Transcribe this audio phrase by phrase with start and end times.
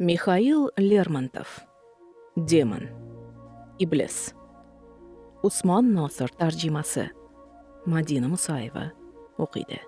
[0.00, 1.60] Михаил Лермонтов.
[2.34, 2.88] Демон.
[3.78, 4.34] Иблес.
[5.40, 7.12] Усман Носыр тарджимасы
[7.86, 8.92] Мадина Мусаева
[9.38, 9.80] оқиды.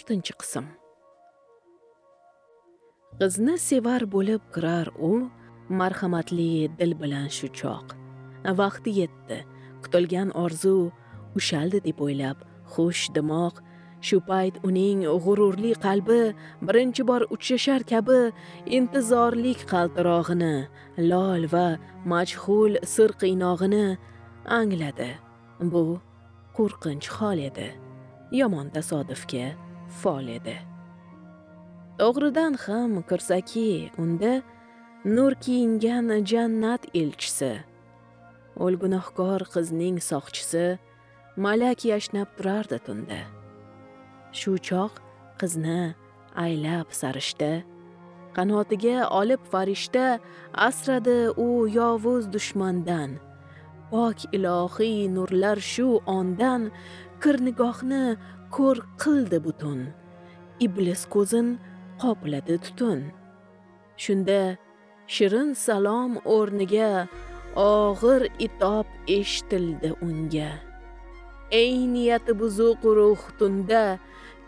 [0.00, 0.66] To'rtinchi qism
[3.20, 5.10] qizni sevar bo'lib kirar u
[5.80, 7.86] marhamatli dil bilan shu choq.
[8.60, 9.38] Vaqti yetdi.
[9.82, 10.76] Kutilgan orzu
[11.38, 12.38] ushaldi deb o'ylab
[12.72, 13.60] xush dimoq.
[14.06, 16.20] Shu payt uning g'ururli qalbi
[16.66, 18.20] birinchi bor uchrashar kabi
[18.78, 20.56] intizorlik qaltirog'ini
[21.10, 21.66] lol va
[22.12, 23.86] majhul sir qiynog'ini
[24.60, 25.10] angladi.
[25.72, 25.84] Bu
[26.56, 27.68] qo'rqinch hol edi.
[28.40, 29.48] Yomon tasodifga
[30.02, 30.56] fol edi.
[32.06, 34.32] O'g'ridan ham kirsaki unda
[35.04, 37.52] nur kiyingan jannat elchisi
[38.62, 40.66] o'l gunohkor qizning soqchisi
[41.44, 43.20] malak yashnab turardi tunda.
[44.38, 44.92] Shu choq
[45.40, 45.82] qizni
[46.44, 47.52] aylab sarishta
[48.36, 50.06] qanotiga olib farishta
[50.68, 53.10] asradi u yovuz dushmandan.
[53.90, 56.62] Pok ilohiy nurlar shu ondan
[57.22, 58.04] kirnigohni
[58.54, 59.80] ko'r qildi butun.
[60.66, 61.48] Iblis ko'zin
[62.02, 63.00] qopladi tutun.
[64.02, 64.42] Shunda
[65.14, 66.92] shirin salom o'rniga
[67.56, 68.86] og'ir itob
[69.18, 70.50] eshitildi unga.
[71.60, 73.98] Ey niyati buzuq ruh tunda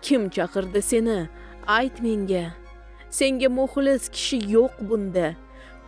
[0.04, 1.20] kim chaqirdi seni?
[1.66, 2.44] Ayt menga.
[3.10, 5.28] Senga muxlis kishi yo'q bunda.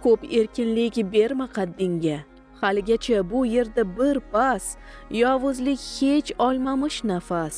[0.02, 2.18] Ko'p erkinlik berma qaddingga.
[2.64, 4.64] Haligacha bu yerda bir pas
[5.10, 7.56] yovuzlik hech olmamish nafas.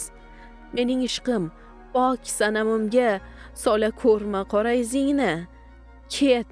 [0.72, 1.44] Mening ishqim
[1.92, 3.10] pok sanamimga
[3.54, 5.34] sola ko'rma qora izingni.
[6.14, 6.50] Ket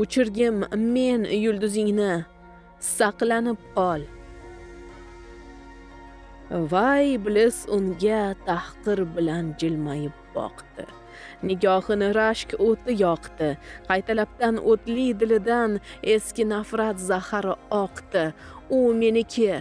[0.00, 0.56] o'chirgim
[0.94, 2.14] men yulduzingni.
[2.96, 4.02] Saqlanib qol.
[6.72, 10.86] Vay iblis unga tahqir bilan jilmayib boqdi.
[11.48, 13.48] Nigohini rashk o'ti yoqdi.
[13.88, 15.80] Qaytalabdan o'tli dilidan
[16.14, 17.54] eski nafrat zahari
[17.84, 18.24] oqdi.
[18.76, 19.54] U meniki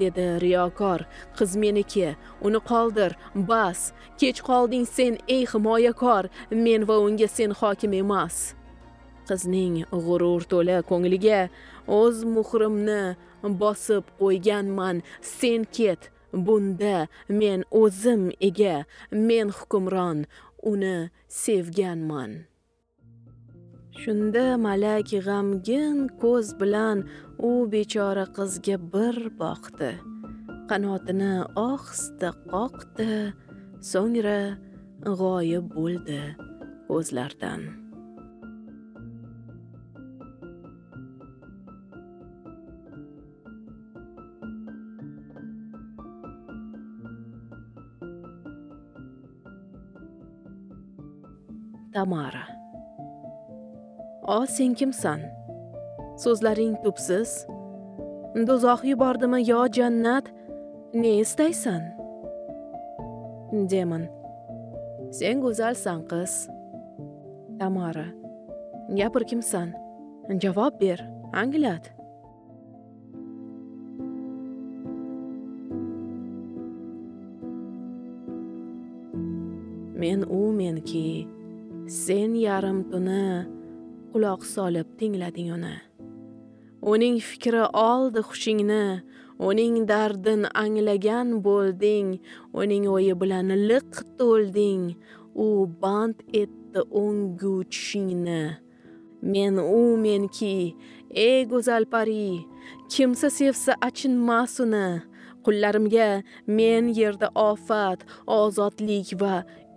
[0.00, 1.00] dedi riyokor.
[1.38, 2.08] Qiz meniki
[2.46, 3.92] uni qoldir bas.
[4.20, 6.24] Kech qolding sen ey himoyakor.
[6.50, 8.54] Men va unga sen hokim emas.
[9.28, 11.42] Qizning g'urur to'la ko'ngliga
[12.00, 13.02] o'z muhrimni
[13.62, 15.02] bosib qo'yganman.
[15.38, 18.76] Sen ket bunda men o'zim ega
[19.10, 20.18] men hukmron
[20.72, 21.10] uni
[21.42, 22.32] sevganman.
[24.00, 26.98] Shunda malak g'amgin ko'z bilan
[27.48, 29.90] u bechora qizga bir boqdi.
[30.70, 31.34] Qanotini
[31.68, 33.10] ohista qoqdi
[33.92, 34.40] so'ngra
[35.20, 36.22] g'oyib bo'ldi
[36.88, 37.79] ko'zlardan
[52.00, 52.44] tamara.
[54.22, 55.20] O sen kimsan?
[56.22, 57.30] So'zlaring tubsiz.
[58.46, 60.26] Do'zax yubordimi yo jannat?
[60.94, 61.82] Ne istaysan?
[63.70, 64.04] Demon.
[65.18, 66.32] Sen go'zalsan qiz.
[67.58, 68.08] Tamara.
[68.98, 69.68] Gapir kimsan?
[70.42, 70.98] Javob ber
[71.42, 71.84] anglat
[80.00, 81.26] men u menki
[81.90, 83.46] sen yarim tuni
[84.12, 85.76] quloq solib tinglading uni.
[86.92, 88.84] Uning fikri oldi hushingni
[89.48, 92.08] uning dardin anglagan bo'lding
[92.60, 94.84] uning o'yi bilan liq to'lding.
[95.44, 95.46] U
[95.82, 98.42] band etdi o'ngu tushingni.
[99.32, 100.56] Men u menki
[101.26, 102.46] ey go'zal pari
[102.92, 104.88] kimsa sevsa achinmas uni
[105.44, 106.10] qullarimga
[106.58, 108.00] men yerda ofat
[108.38, 109.34] ozodlik va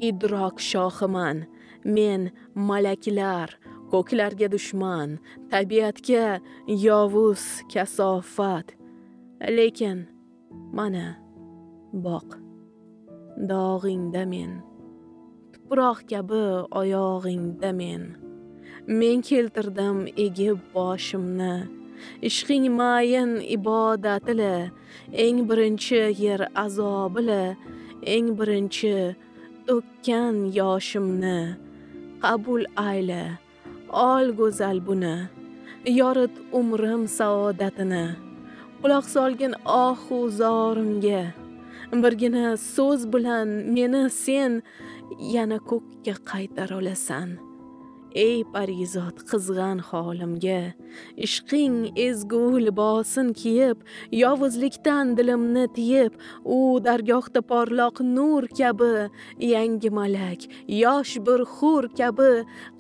[0.10, 1.38] idrok shohiman.
[1.86, 3.50] Men malaklar
[3.92, 5.20] ko'klarga dushman
[5.52, 7.44] tabiatga yovuz
[7.74, 8.68] kasofat.
[9.58, 10.08] Lekin
[10.78, 11.08] mana
[11.94, 12.30] boq
[13.50, 14.52] dog'ingda men
[15.54, 16.44] tuproq kabi
[16.80, 18.04] oyog'ingda men.
[18.88, 21.54] Men keltirdim egib boshimni
[22.22, 24.72] ishqing mayin ibodatila
[25.26, 27.56] eng birinchi yer azobila
[28.16, 29.16] eng birinchi
[29.68, 31.40] to'kkan yoshimni.
[32.24, 33.24] Qabul ayla
[34.12, 35.16] ol go'zal buni
[36.00, 38.06] yorit umrim saodatini
[38.82, 39.54] quloq solgin
[39.86, 41.24] ohu zorimga
[42.04, 44.54] birgina so'z bilan meni sen
[45.36, 47.30] yana ko'kka qaytara olasan.
[48.16, 50.62] Ey parizod qizg'an holimga
[51.26, 53.78] ishqing ezgu libosin kiyib
[54.22, 56.14] yovuzlikdan dilimni tiyib
[56.56, 58.94] u dargohda porloq nur kabi
[59.54, 60.42] yangi malak
[60.84, 62.32] yosh bir hur kabi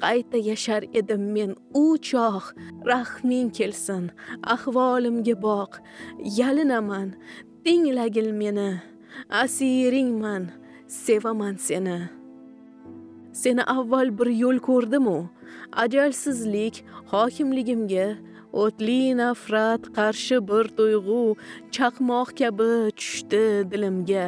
[0.03, 1.51] qayta yashar edim men
[1.83, 2.43] u choh
[2.91, 4.03] rahming kelsin
[4.55, 5.71] ahvolimga boq
[6.39, 7.07] yalinaman
[7.65, 8.71] tinglagil meni
[9.29, 10.43] asiringman
[10.87, 12.22] sevaman seni.
[13.41, 15.19] Seni avval bir yo'l ko'rdimu.
[15.83, 16.75] Ajalsizlik
[17.11, 18.07] hokimligimga
[18.53, 21.23] o'tli nafrat qarshi bir tuyg'u
[21.75, 24.27] chaqmoq kabi tushdi dilimga.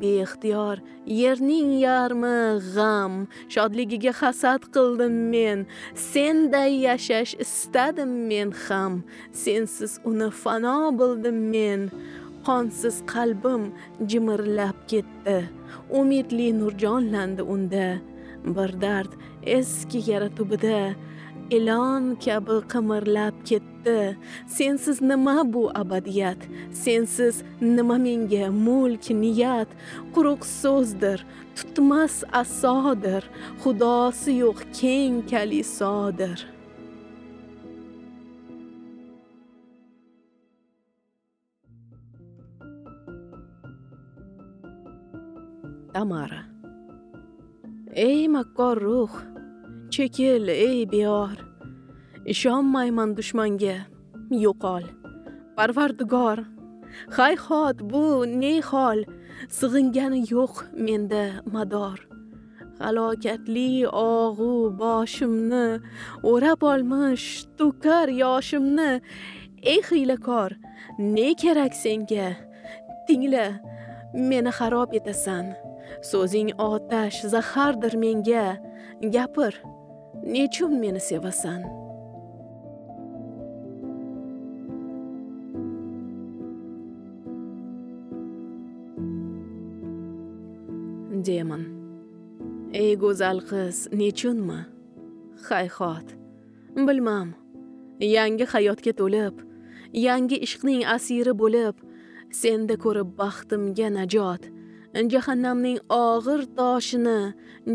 [0.00, 0.76] Beixtiyor
[1.06, 2.38] yerning yarmi
[2.74, 3.12] g'am.
[3.52, 5.58] Shodligiga hasad qildim men.
[5.94, 8.92] Senday yashash istadim men ham.
[9.32, 11.80] Sensiz uni fano bildim men.
[12.46, 13.62] Qonsiz qalbim
[14.10, 15.38] jimirlab ketdi.
[16.00, 17.88] Umidli nurjonlandi unda.
[18.44, 20.94] Bir dard eski yara tubida
[21.50, 24.16] ilon kabi qimirlab ketdi.
[24.46, 26.38] Sensiz nima bu abadiyat?
[26.72, 29.68] Sensiz nima menga mulk niyat?
[30.14, 31.24] Quruq so'zdir
[31.56, 33.22] tutmas asodir
[33.62, 36.38] xudosi yo'q keng kalisodir.
[45.94, 46.49] Tamara.
[47.94, 49.10] Ey makkor ruh
[49.90, 51.36] chekil ey beyor
[52.24, 53.76] ishonmayman dushmanga
[54.30, 54.84] yo'qol.
[55.56, 56.38] Parvardigor
[57.16, 59.04] hayhot bu ne hol?
[59.58, 60.54] Sig'ingani yo'q
[60.86, 61.98] menda mador.
[62.78, 65.80] Halokatli og'u boshimni
[66.22, 67.26] o'rab olmish
[67.58, 69.00] to'kar yoshimni.
[69.62, 70.50] Ey hiylakor
[70.98, 72.28] ne kerak senga?
[73.08, 73.46] Tingla
[74.14, 75.69] meni xarob etasan.
[76.02, 78.46] So'zing otash zahardir menga.
[79.14, 79.62] Gapir
[80.22, 81.60] nechun meni sevasan?
[91.26, 91.64] Deyman
[92.72, 94.60] ey go'zal qiz nechunmi?
[95.48, 96.08] Hayhot
[96.86, 97.28] bilmam.
[98.00, 99.34] Yangi hayotga to'lib
[99.92, 101.74] yangi ishqning asiri bo'lib
[102.40, 104.42] senda ko'rib baxtimga najot.
[105.08, 107.20] Jahannamning og'ir toshini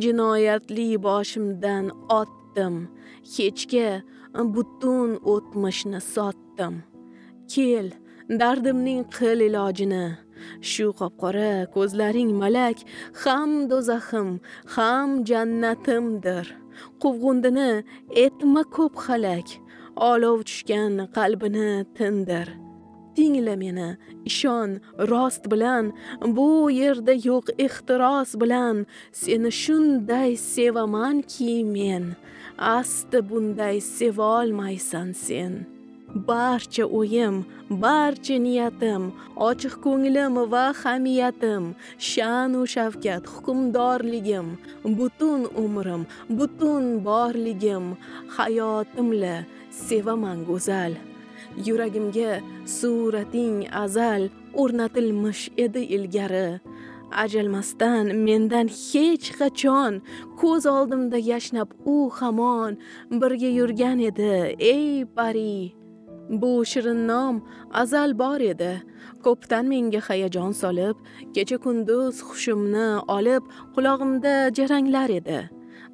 [0.04, 1.86] jinoyatli boshimdan
[2.20, 2.76] otdim.
[3.34, 3.90] Kechga
[4.56, 6.74] butun o'tmishni sotdim.
[7.52, 7.88] Kel
[8.40, 10.08] dardimning qil ilojini.
[10.72, 12.78] Shu qop-qora ko'zlaring malak
[13.24, 14.30] ham do'zaxim
[14.76, 16.46] ham jannatimdir.
[17.02, 17.72] Quvg'undini
[18.26, 19.50] etma ko'p halak
[20.12, 22.65] olov tushgan qalbini tindir.
[23.16, 23.90] Tingla meni
[24.30, 24.70] ishon
[25.12, 25.86] rost bilan
[26.38, 26.50] bu
[26.82, 28.76] yerda yo'q ehtiros bilan.
[29.22, 32.06] Seni shunday sevamanki men
[32.58, 35.54] asti bunday sevolmaysan sen.
[36.28, 37.36] Barcha o'yim
[37.84, 39.04] barcha niyatim
[39.48, 41.64] ochiq ko'nglim va hamiyatim
[42.12, 44.48] sha'nu shavkat hukmdorligim
[45.00, 46.02] butun umrim
[46.38, 47.86] butun borligim
[48.36, 49.36] hayotimla
[49.88, 50.94] sevaman go'zal.
[51.68, 54.30] Yuragimga surating azal
[54.62, 56.60] o'rnatilmish edi ilgari.
[57.24, 60.02] Ajalmasdan mendan hech qachon
[60.42, 62.78] ko'z oldimda yashnab u hamon
[63.22, 64.34] birga yurgan edi
[64.74, 65.74] ey pari.
[66.30, 67.36] Bu shirin nom
[67.82, 68.74] azal bor edi.
[69.26, 70.96] Ko'pdan menga hayajon solib
[71.36, 72.88] kecha kunduz hushimni
[73.18, 73.44] olib
[73.76, 75.40] qulog'imda jaranglar edi.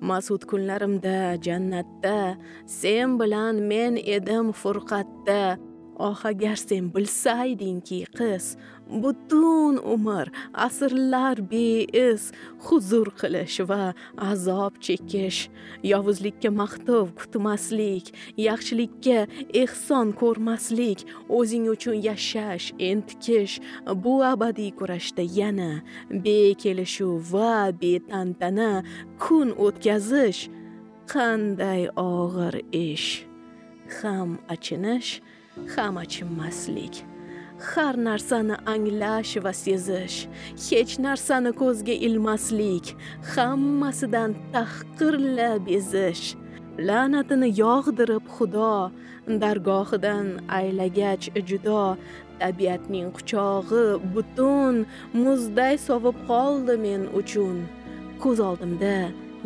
[0.02, 2.38] Mas'ud kunlarimda jannatda.
[2.66, 5.71] Sen bilan men edim furqatda.
[6.08, 8.46] Oh agar sen bilsaydingki qiz
[9.04, 10.28] butun umr
[10.68, 12.24] asrlar beiz
[12.66, 13.84] huzur qilish va
[14.32, 15.40] azob chekish
[15.92, 18.06] yovuzlikka maqtov kutmaslik
[18.48, 19.20] yaxshilikka
[19.64, 21.00] ehson ko'rmaslik
[21.38, 23.56] o'zing uchun yashash entikish
[24.04, 25.72] bu abadiy kurashda yana
[26.26, 28.72] bekelishuv va betantana
[29.24, 30.42] kun o'tkazish
[31.12, 33.10] qanday og'ir ish.
[34.00, 35.20] Ham achinish
[35.76, 36.96] ham achinmaslik
[37.62, 40.18] har narsani anglash va sezish.
[40.68, 42.86] Hech narsani ko'zga ilmaslik.
[43.34, 46.26] Hammasidan tahqirla bezish.
[46.88, 48.76] La'natini yog'dirib xudo.
[49.44, 50.28] Dargohidan
[50.58, 51.86] aylagach judo.
[52.40, 54.76] Tabiatning quchog'i butun
[55.24, 57.58] muzday sovib qoldi men uchun.
[58.22, 58.98] Ko'z oldimda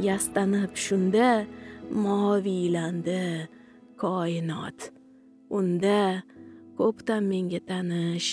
[0.08, 1.32] yastanib shunda
[2.04, 3.26] moviylandi
[4.02, 4.95] koinot.
[5.50, 6.24] Unda
[6.78, 8.30] ko'pdan menga tanish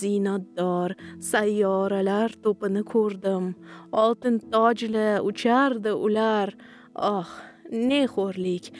[0.00, 0.94] zinoddor
[1.30, 3.54] sayyoralar to'pini ko'rdim.
[3.92, 6.48] Oltin tojla uchardi ular.
[6.94, 7.28] Oh
[7.72, 8.70] ne xo'rlik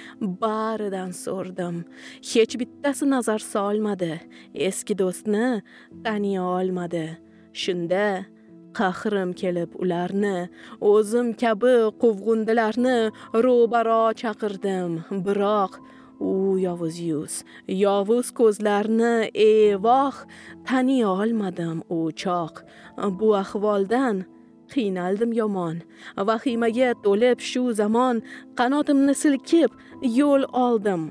[0.43, 1.85] baridan so'rdim.
[2.31, 4.15] Hech bittasi nazar solmadi.
[4.55, 5.63] Eski do'stni
[6.05, 7.07] taniy olmadi.
[7.63, 8.07] Shunda
[8.79, 10.49] qahrim kelib ularni
[10.93, 12.99] o'zim kabi quvg'undilarni
[13.47, 14.91] ro'baro chaqirdim.
[15.27, 15.73] Biroq
[16.21, 17.45] u yovuz yuz.
[17.69, 20.17] Yovuz ko'zlarni evoh
[20.69, 22.55] taniy olmadim u choq.
[23.19, 24.25] Bu ahvoldan
[24.73, 25.77] qiynaldim yomon
[26.29, 28.23] vahimaga to'lib shu zamon
[28.59, 29.71] qanotimni silkib
[30.19, 31.03] yo'l oldim.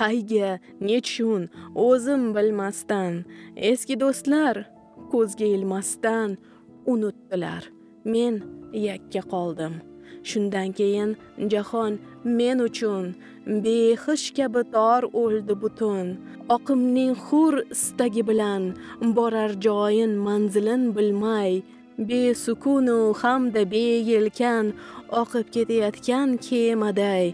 [0.00, 0.50] Qayga
[0.88, 1.42] nechun
[1.88, 3.12] o'zim bilmasdan.
[3.70, 4.56] Eski do'stlar
[5.12, 6.36] ko'zga ilmasdan
[6.92, 7.62] unutdilar.
[8.12, 8.34] Men
[8.88, 9.74] yakka qoldim.
[10.30, 11.10] Shundan keyin
[11.52, 11.92] jahon
[12.38, 13.04] men uchun
[13.64, 16.06] behish kabi tor o'ldi butun.
[16.54, 18.62] Oqimning hur istagi bilan
[19.16, 21.52] borar joyin manzilin bilmay
[22.08, 24.64] besukunu hamda beyelkan
[25.20, 27.24] oqib ketayotgan kemaday.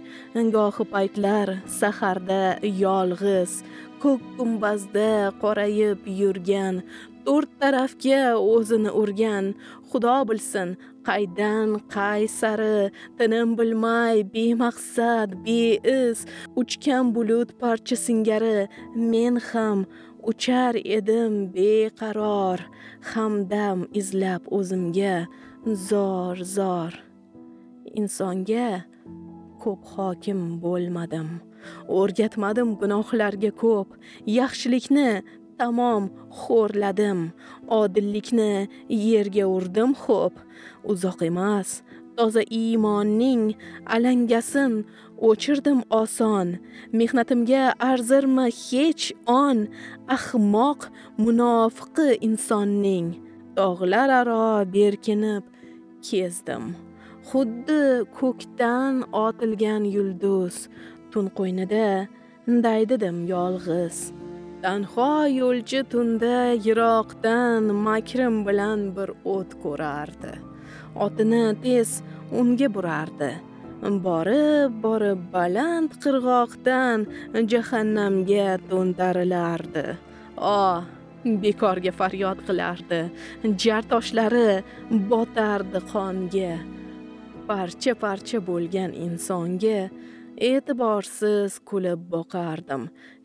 [0.57, 1.49] Gohi paytlar
[1.81, 2.43] saharda
[2.85, 3.53] yolg'iz
[4.03, 5.11] ko'k gumbazda
[5.43, 6.75] qorayib yurgan
[7.27, 9.45] to'rt tarafga o'zini urgan.
[9.91, 10.69] Xudo bilsin
[11.09, 12.79] qaydan qay sari
[13.19, 16.19] tinim bilmay bemaqsad beiz
[16.61, 18.59] uchgan bulut parcha singari.
[19.11, 19.79] Men ham
[20.31, 22.59] uchar edim beqaror
[23.13, 25.17] hamdam izlab o'zimga
[25.89, 26.93] zor zor.
[28.01, 28.71] Insonga
[29.63, 31.29] ko'p hokim bo'lmadim.
[31.99, 33.89] O'rgatmadim gunohlarga ko'p.
[34.39, 35.11] Yaxshilikni
[35.59, 37.21] tamom xo'rladim.
[37.81, 40.35] Odillikni yerga urdim xo'p.
[40.91, 41.83] Uzoq emas
[42.17, 43.55] toza iymonning
[43.87, 44.85] alangasin.
[45.29, 46.49] O'chirdim oson.
[46.99, 49.59] Mehnatimga arzirmi hech on.
[50.17, 50.81] Ahmoq
[51.25, 53.09] munofiqi insonning.
[53.57, 55.45] Tog'lar aro berkinib
[56.07, 56.65] kezdim.
[57.29, 57.83] Xuddi
[58.19, 58.95] ko'kdan
[59.27, 60.57] otilgan yulduz.
[61.11, 61.87] Tun qo'ynida
[62.65, 63.99] daydidim yolg'iz.
[64.63, 70.33] Tanho yo'lchi tunda yiroqdan makrim bilan bir o't ko'rardi.
[71.05, 71.91] Otini tez
[72.41, 73.31] unga burardi.
[74.07, 76.99] Borib borib baland qirg'oqdan
[77.53, 79.87] jahannamga to'ntarilardi.
[80.59, 80.61] O
[81.43, 83.01] bekorga faryod qilardi.
[83.63, 84.63] Jar toshlari
[85.11, 86.55] botardi qonga.
[87.49, 89.81] Parcha parcha bo'lgan insonga
[90.51, 92.83] e'tiborsiz kulib boqardim.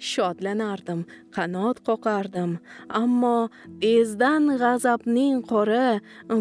[0.10, 1.02] Shodlanardim
[1.36, 2.52] qanot qoqardim.
[3.02, 3.38] Ammo
[3.82, 5.88] tezdan g'azabning qori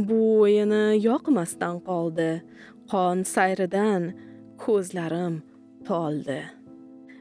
[0.09, 2.31] bu o'yini yoqmasdan qoldi.
[2.93, 4.03] Qon sayridan
[4.63, 5.35] ko'zlarim
[5.89, 6.41] toldi.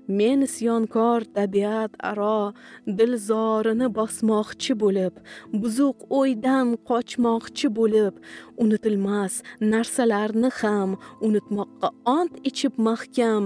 [0.07, 2.53] Men isyonkor tabiat aro
[2.97, 5.13] dilzorini bosmoqchi bo'lib
[5.61, 8.13] buzuq o'ydan qochmoqchi bo'lib
[8.63, 9.33] unutilmas
[9.71, 10.89] narsalarni ham
[11.27, 13.43] unutmoqqa ont ichib mahkam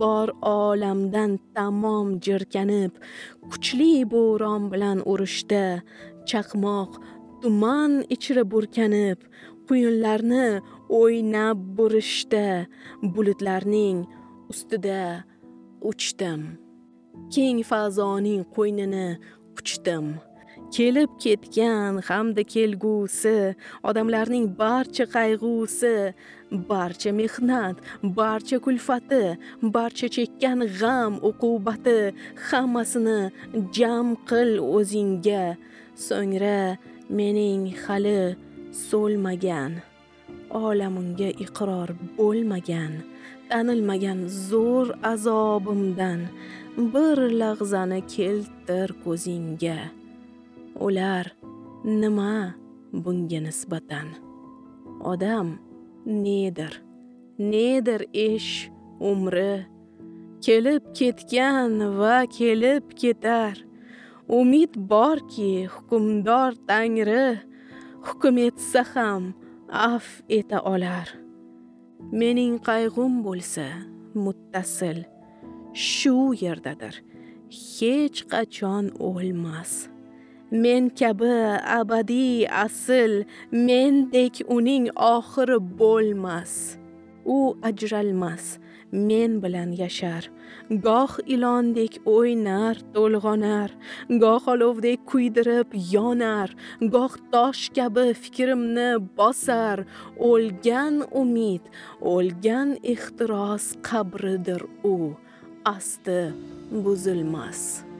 [0.00, 2.92] bor olamdan tamom jirkanib
[3.50, 5.64] kuchli bo'ron bilan urushda
[6.28, 6.90] chaqmoq
[7.42, 9.18] tuman ichra burkanib
[9.66, 10.46] quyunlarni
[11.00, 12.46] o'ynab burishda
[13.14, 13.98] bulutlarning
[14.52, 15.02] ustida
[15.90, 16.40] uchdim.
[17.34, 19.08] Keng fazoning qo'ynini
[19.56, 20.06] quchdim.
[20.74, 23.54] Kelib ketgan hamda kelgusi
[23.88, 25.94] odamlarning barcha qayg'usi
[26.70, 27.76] barcha mehnat
[28.18, 29.24] barcha kulfati
[29.76, 31.98] barcha chekkan g'am uqubati
[32.48, 33.20] hammasini
[33.76, 35.44] jam qil o'zingga.
[36.06, 36.60] So'ngra
[37.18, 38.20] mening hali
[38.88, 39.72] so'lmagan
[40.64, 42.92] olamunga iqror bo'lmagan.
[43.52, 46.20] Tanilmagan zo'r azobimdan
[46.92, 49.80] bir lahzani keltir ko'zingga.
[50.86, 51.26] Ular
[51.84, 52.54] nima
[53.04, 54.08] bunga nisbatan?
[55.10, 55.48] Odam
[56.06, 56.72] nedir?
[57.52, 58.70] Nedir ish
[59.10, 59.54] umri?
[60.44, 63.56] Kelib ketgan va kelib ketar.
[64.38, 67.26] Umid borki hukmdor tangri
[68.06, 69.34] hukm etsa ham
[69.68, 70.06] af
[70.38, 71.08] eta olar.
[72.10, 73.66] Mening qayg'um bo'lsa
[74.14, 74.98] muttasil
[75.74, 76.94] shu yerdadir.
[77.50, 79.88] Hech qachon o'lmas.
[80.50, 81.32] Men kabi
[81.78, 83.12] abadiy asl
[83.52, 86.76] mendek uning oxiri bo'lmas.
[87.24, 88.58] U ajralmas.
[88.92, 90.28] Men bilan yashar.
[90.70, 93.70] Goh ilondek o'ynar to'lg'onar.
[94.22, 96.54] Goh olovdek kuydirib yonar.
[96.94, 99.84] Goh tosh kabi fikrimni bosar.
[100.30, 101.64] O'lgan umid
[102.00, 104.96] o'lgan ehtiros qabridir u.
[105.64, 106.20] Asti
[106.84, 107.91] buzilmas.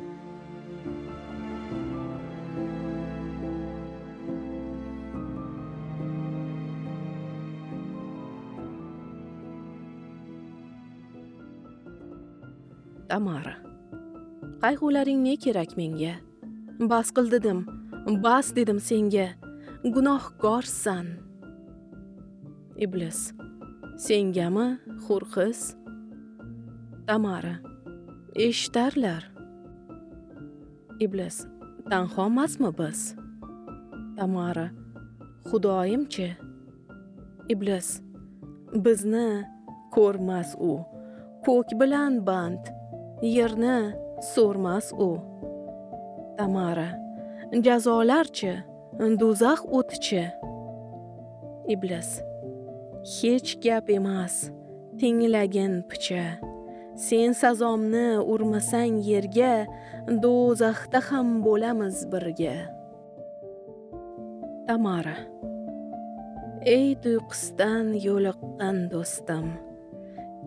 [13.12, 13.56] Tamara
[14.62, 16.14] qayg'ularing ne kerak menga?
[16.90, 17.58] Bas qil dedim.
[18.24, 19.28] Bas dedim senga.
[19.94, 21.06] Gunohkorsan
[22.84, 23.18] iblis.
[24.04, 24.66] Sengami
[25.04, 25.60] hurqiz
[27.06, 27.54] tamara.
[28.46, 29.22] Eshitarlar
[31.04, 31.36] iblis.
[31.90, 33.00] Tanhomasmi biz?
[34.18, 34.68] Tamara.
[35.48, 36.28] Xudoyimchi?
[37.52, 37.88] Iblis.
[38.84, 39.28] Bizni
[39.94, 40.72] ko'rmas u.
[41.44, 42.81] Ko'k bilan band.
[43.22, 43.94] Yerni
[44.34, 45.10] so'rmas u.
[46.38, 46.90] Tamara
[47.66, 48.52] jazolarchi
[49.20, 50.24] do'zax o'tichi.
[51.74, 52.10] Iblis
[53.14, 54.50] hech gap emas
[54.98, 56.26] tinglagin picha.
[57.06, 59.54] Sen sazomni urmasang yerga
[60.22, 62.56] do'zaxda ham bo'lamiz birga.
[64.66, 65.16] Tamara
[66.76, 69.46] ey tuyqusdan yo'liqqan do'stim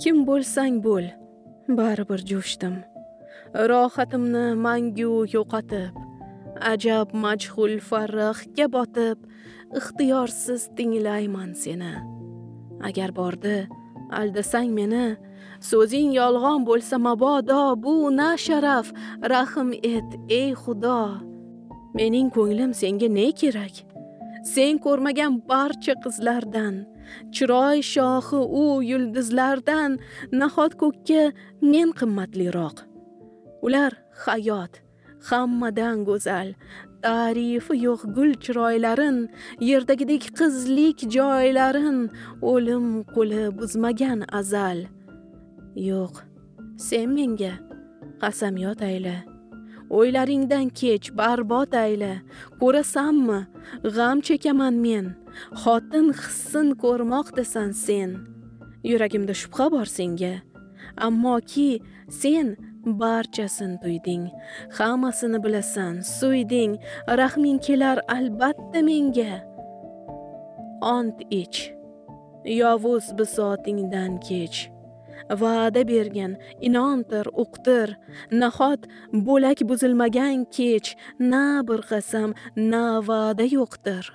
[0.02, 1.08] kim bo'lsang bo'l
[1.68, 2.76] baribir jo'shdim.
[3.72, 5.94] Rohatimni mangu yo'qotib
[6.72, 9.18] ajab majhul farraxga botib
[9.80, 11.94] ixtiyorsiz tinglayman seni.
[12.88, 13.58] Agar bordi
[14.20, 15.08] aldasang meni
[15.70, 18.88] so'zing yolg'on bo'lsa mabodo bu na sharaf
[19.32, 21.02] rahm et ey xudo.
[21.98, 23.76] Mening ko'nglim senga ne kerak?
[24.54, 26.76] Sen ko'rmagan barcha qizlardan
[27.36, 30.00] chiroy shohi u yulduzlardan
[30.40, 31.22] nahot ko'kka
[31.72, 32.78] men qimmatliroq
[33.66, 33.92] ular
[34.26, 34.74] hayot
[35.30, 36.54] hammadan go'zal.
[37.06, 39.18] Tarifi yo'q gul chiroylarin
[39.70, 42.00] yerdagidek qizlik joylarin
[42.52, 44.80] o'lim qo'li buzmagan azal.
[45.90, 46.16] Yo'q
[46.88, 47.54] sen menga
[48.22, 49.16] qasamyod ayla.
[49.90, 52.14] O'ylaringdan kech barbod ayla.
[52.60, 53.40] Ko'rasanmi?
[53.96, 55.06] G'am chekaman men.
[55.62, 58.10] Xotin hissin ko'rmoqdasan sen.
[58.90, 60.34] Yuragimda shubha bor senga.
[61.06, 61.70] Ammoki
[62.22, 62.48] sen
[62.86, 64.30] barchasin tuyding
[64.78, 66.78] hammasini bilasan suyding.
[67.08, 69.34] Rahming kelar albatta menga.
[70.82, 71.74] Ont ich.
[72.46, 74.75] Yovuz bisotingdan kech.
[75.42, 76.34] Va'da bergan
[76.68, 77.88] inontir o'qtir
[78.42, 78.82] nahot
[79.28, 80.88] bo'lak buzilmagan kech
[81.32, 82.30] na bir qasam
[82.72, 84.06] na va'da yo'qdir.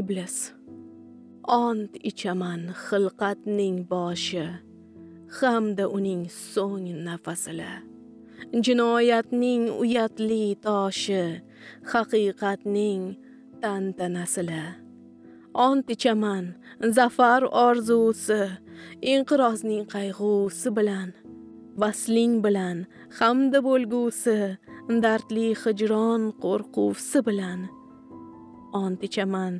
[0.00, 0.36] Iblis
[1.48, 4.46] ont ichaman xilqatning boshi
[5.36, 7.72] hamda uning so'ng nafasila.
[8.64, 11.22] Jinoyatning uyatli toshi
[11.90, 13.02] haqiqatning
[13.62, 14.87] tantanasila.
[15.66, 16.44] Ont ichaman
[16.96, 18.42] zafar orzusi
[19.12, 21.08] inqirozning qayg'usi bilan
[21.82, 22.76] vasling bilan
[23.18, 24.38] hamda bo'lgusi
[25.04, 27.60] dardli hijron qo'rquvsi bilan.
[28.82, 29.54] Ont ichaman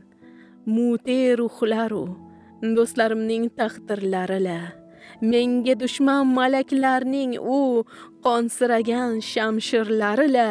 [0.75, 2.05] mute ruhlaru
[2.77, 4.61] do'stlarimning taqdirlarila
[5.31, 7.61] menga dushman malaklarning u
[8.27, 10.51] qonsiragan shamshirlarila.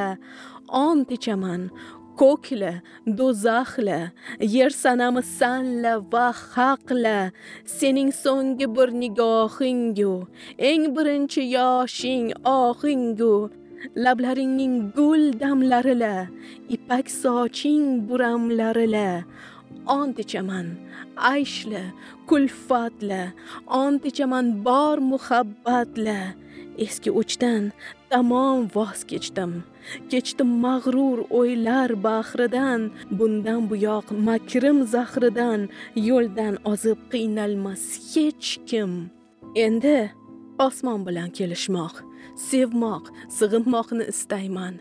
[0.85, 1.61] Ont ichaman
[2.21, 2.71] ko'kla
[3.17, 3.99] do'zaxla
[4.55, 7.17] yer sanami sanla va haqla
[7.77, 10.13] sening so'nggi bir nigohingu
[10.69, 12.27] eng birinchi yoshing
[12.57, 13.33] ohingu
[14.03, 16.15] lablaringning gul damlarila
[16.75, 19.09] ipak soching buramlarila
[19.99, 20.67] ont ichaman
[21.33, 21.83] ayshla
[22.29, 23.21] kulfatla
[23.83, 26.19] ont ichaman bor muhabbatla
[26.85, 27.71] eski o'chdan
[28.09, 29.51] tamom voz kechdim.
[30.11, 32.81] Kechdim mag'rur o'ylar bahridan
[33.17, 35.69] bundan buyoq makrim zahridan
[36.09, 38.91] yo'ldan ozib qiynalmas hech kim.
[39.65, 39.97] Endi
[40.67, 41.95] osmon bilan kelishmoq
[42.49, 43.05] sevmoq
[43.37, 44.75] sig'inmoqni istayman.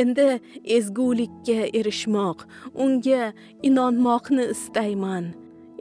[0.00, 0.28] Endi
[0.76, 2.38] ezgulikka erishmoq
[2.84, 3.24] unga
[3.68, 5.24] inonmoqni istayman.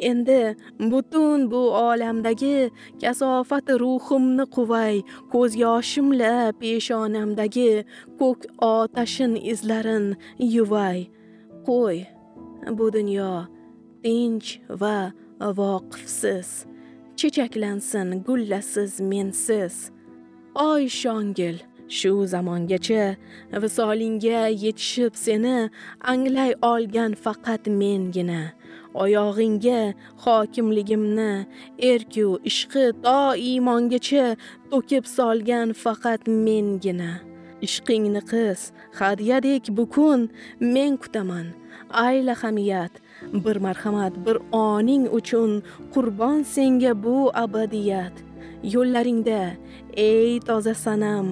[0.09, 0.55] Endi
[0.91, 2.57] butun bu olamdagi
[3.01, 4.95] kasofati ruhimni quvay
[5.31, 7.71] ko'z yoshimla peshonamdagi
[8.19, 8.39] ko'k
[8.73, 10.05] otashin izlarin
[10.55, 10.99] yuvay.
[11.67, 11.97] Qo'y
[12.77, 13.31] bu dunyo
[14.03, 14.49] tinch
[14.81, 14.97] va
[15.59, 16.49] voqifsiz
[17.17, 19.75] chechaklansin gullasiz mensiz.
[20.55, 21.57] Oy shongil
[21.97, 23.05] shu zamongacha
[23.63, 25.69] visolingga yetishib seni
[26.11, 28.41] anglay olgan faqat mengina.
[28.93, 31.45] Oyog'ingga hokimligimni
[31.91, 34.37] erku ishqi to iymongacha
[34.71, 37.11] to'kib solgan faqat mengina.
[37.67, 38.59] Ishqingni qiz
[38.99, 41.47] hadyadek bukun men kutaman.
[42.07, 42.93] Ayla hamiyat
[43.43, 45.51] bir marhamat bir oning uchun
[45.93, 48.30] qurbon senga bu abadiyat.
[48.63, 49.57] Yo'llaringda
[49.97, 51.27] ey toza sanam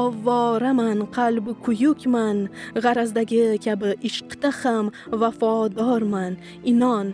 [0.00, 2.38] ovvoraman qalbi kuyukman
[2.84, 6.32] g'arazdagi kabi ishqda ham vafodorman
[6.72, 7.06] inon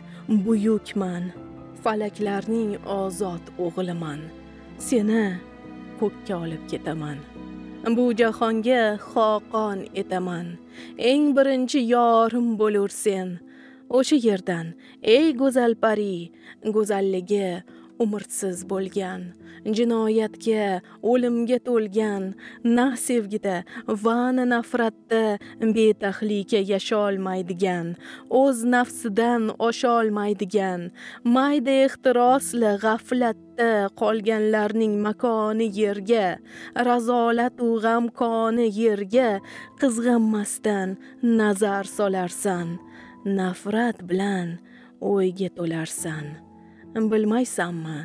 [0.44, 1.22] buyukman
[1.82, 4.20] falaklarning ozod o'g'liman
[4.86, 5.24] seni
[6.00, 7.18] ko'kka olib ketaman
[7.96, 10.46] bu jahonga xoqon etaman
[11.10, 13.28] eng birinchi yorim bo'lur sen
[13.98, 14.66] o'sha yerdan
[15.16, 16.16] ey go'zal pari
[16.76, 17.48] go'zalligi
[18.04, 19.22] umrsiz bo'lgan.
[19.76, 22.22] Jinoyatga o'limga to'lgan
[22.64, 23.56] na sevgida
[24.04, 25.36] va na nafratda
[25.76, 27.92] betahlika yasholmaydigan
[28.42, 30.88] o'z nafsidan osholmaydigan
[31.36, 36.26] mayda ehtirosli g'aflatda qolganlarning makoni yerga
[36.88, 39.30] razolatu g'amkoni yerga
[39.80, 40.96] qizg'anmasdan
[41.40, 42.78] nazar solarsan
[43.40, 44.48] nafrat bilan
[45.12, 46.49] o'yga to'larsan.
[46.94, 47.98] Bilmaysanmi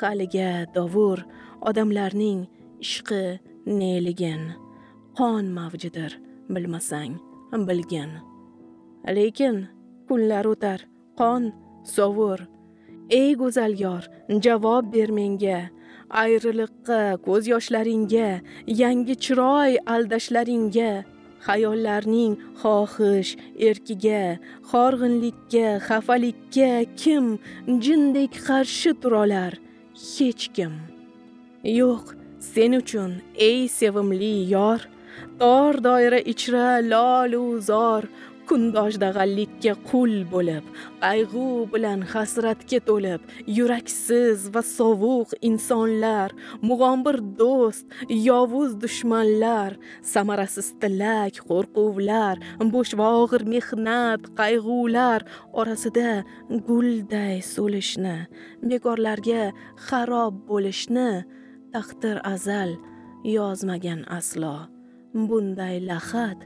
[0.00, 1.18] haliga dovur
[1.68, 2.46] odamlarning
[2.80, 4.42] ishqi neligin.
[5.18, 6.12] Qon mavjidir
[6.48, 7.14] bilmasang
[7.68, 8.10] bilgin.
[9.16, 9.56] Lekin
[10.08, 10.80] kunlar o'tar
[11.18, 11.52] qon
[11.84, 12.40] sovur.
[13.10, 14.04] Ey go'zal yor
[14.44, 15.60] javob ber menga.
[16.22, 18.28] Ayriliqqa ko'z yoshlaringga
[18.66, 20.92] yangi chiroy aldashlaringga.
[21.46, 23.32] Xayollarning xohish
[23.68, 24.22] erkiga
[24.70, 27.24] horg'inlikka xafalikka kim
[27.84, 29.52] jindek qarshi turolar?
[30.12, 30.72] Hech kim.
[31.78, 32.04] Yo'q
[32.52, 33.12] sen uchun
[33.48, 34.80] ey sevimli yor
[35.40, 38.02] tor doira ichra lolu zor
[38.50, 40.64] kundoshdag'allikka qul bo'lib
[41.04, 43.20] qayg'u bilan hasratga to'lib
[43.58, 46.34] yuraksiz va sovuq insonlar
[46.68, 47.86] mug'ombir do'st
[48.28, 49.70] yovuz dushmanlar
[50.14, 52.36] samarasiz tilak qo'rquvlar
[52.74, 55.20] bo'sh va og'ir mehnat qayg'ular
[55.60, 56.10] orasida
[56.68, 58.18] gulday so'lishni
[58.70, 59.42] bekorlarga
[59.86, 61.10] xarob bo'lishni
[61.74, 62.70] taqdir azal
[63.36, 64.56] yozmagan aslo.
[65.28, 66.38] Bunday lahad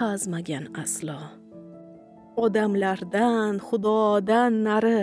[0.00, 1.20] qazmagan aslo.
[2.44, 5.02] Odamlardan xudodan nari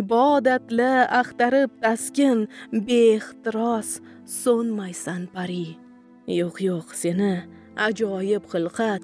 [0.00, 2.38] ibodatla axtarib taskin
[2.88, 3.90] beixtiros
[4.40, 5.68] so'nmaysan pari.
[6.40, 7.34] Yo'q yo'q seni
[7.86, 9.02] ajoyib xilqat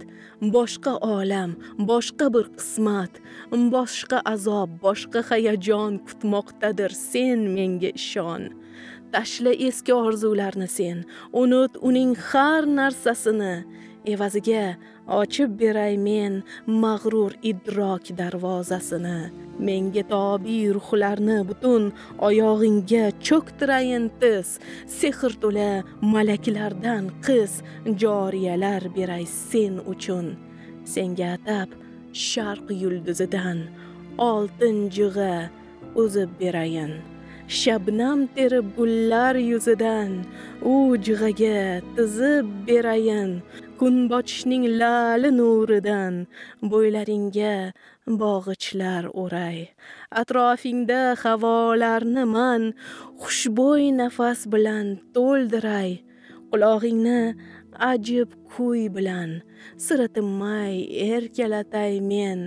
[0.55, 1.51] boshqa olam
[1.91, 3.13] boshqa bir qismat
[3.75, 8.43] boshqa azob boshqa hayajon kutmoqdadir sen menga ishon.
[9.13, 10.99] Tashla eski orzularni sen
[11.43, 13.55] unut uning har narsasini
[14.13, 14.65] evaziga
[15.09, 19.31] ochib beray men mag'rur idrok darvozasini.
[19.67, 21.93] Menga tobi ruhlarni butun
[22.29, 24.59] oyog'ingga cho'ktirayin tiz
[24.99, 27.53] sehr to'la malaklardan qiz
[28.03, 30.27] joriyalar beray sen uchun.
[30.93, 31.69] Senga atab
[32.29, 33.59] sharq yulduzidan
[34.19, 35.51] oltin jig'a
[36.03, 36.93] uzib berayin.
[37.49, 40.11] Shabnam terib gullar yuzidan
[40.73, 43.43] u jig'aga tizib berayin.
[43.81, 46.15] Kunbotishning lali nuridan
[46.71, 47.55] bo'ylaringga
[48.21, 49.59] bog'ichlar o'ray.
[50.21, 52.63] Atrofingda havolarni man
[53.23, 55.91] xushbo'y nafas bilan to'ldiray.
[56.51, 57.21] Qulog'ingni
[57.91, 59.31] ajib kuy bilan
[59.85, 60.75] sira tinmay
[61.11, 62.41] erkalatay men.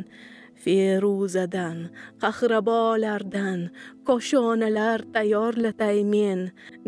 [0.63, 1.77] Feruzadan
[2.21, 3.59] qahrabolardan
[4.07, 6.39] koshonalar tayyorlatay men.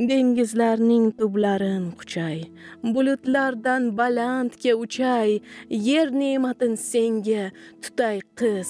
[0.10, 2.38] Dengizlarning tublarin quchay
[2.84, 5.42] bulutlardan balandga uchay.
[5.70, 7.52] Yer ne'matin senga
[7.82, 8.70] tutay qiz.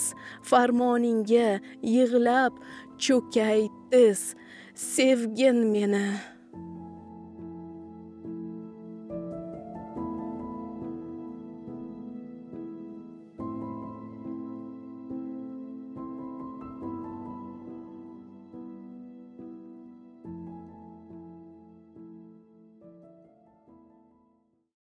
[0.50, 1.50] Farmoningga
[1.96, 2.54] yig'lab
[3.04, 4.22] cho'kay tiz.
[4.76, 6.39] Sevgin meni.